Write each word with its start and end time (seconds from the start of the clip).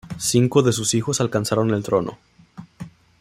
Cinco 0.17 0.63
de 0.63 0.73
sus 0.73 0.95
hijos 0.95 1.21
alcanzaron 1.21 1.69
el 1.69 1.83
trono. 1.83 2.17